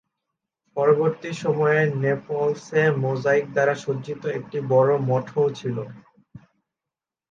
[0.77, 5.77] পরবর্তী সময়ে নেপলসে মোজাইক দ্বারা সজ্জিত একটি বড় মঠও ছিল।